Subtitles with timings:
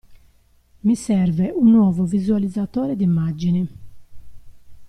[0.83, 3.67] Mi serve un nuovo visualizzatore d'immagini.